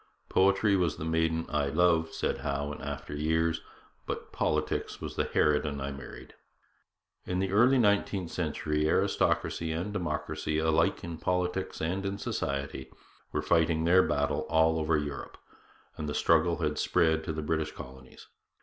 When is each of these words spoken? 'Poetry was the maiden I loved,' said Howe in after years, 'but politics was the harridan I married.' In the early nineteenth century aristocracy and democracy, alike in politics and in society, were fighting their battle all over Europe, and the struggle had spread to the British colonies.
'Poetry 0.29 0.75
was 0.75 0.97
the 0.97 1.05
maiden 1.05 1.45
I 1.47 1.67
loved,' 1.67 2.11
said 2.15 2.39
Howe 2.39 2.71
in 2.73 2.81
after 2.81 3.13
years, 3.13 3.61
'but 4.07 4.31
politics 4.31 4.99
was 4.99 5.15
the 5.15 5.25
harridan 5.25 5.79
I 5.79 5.91
married.' 5.91 6.33
In 7.27 7.37
the 7.37 7.51
early 7.51 7.77
nineteenth 7.77 8.31
century 8.31 8.89
aristocracy 8.89 9.71
and 9.71 9.93
democracy, 9.93 10.57
alike 10.57 11.03
in 11.03 11.19
politics 11.19 11.81
and 11.81 12.03
in 12.03 12.17
society, 12.17 12.91
were 13.31 13.43
fighting 13.43 13.83
their 13.83 14.01
battle 14.01 14.47
all 14.49 14.79
over 14.79 14.97
Europe, 14.97 15.37
and 15.97 16.09
the 16.09 16.15
struggle 16.15 16.57
had 16.63 16.79
spread 16.79 17.23
to 17.25 17.31
the 17.31 17.43
British 17.43 17.71
colonies. 17.73 18.25